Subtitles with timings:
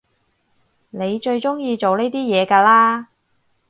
[0.89, 3.09] 你最中意做呢啲嘢㗎啦？